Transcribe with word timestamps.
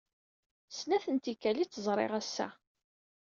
Snat 0.77 1.05
n 1.13 1.17
tikkal 1.17 1.57
ay 1.61 1.67
tt-ẓriɣ 1.67 2.11
ass-a. 2.19 2.47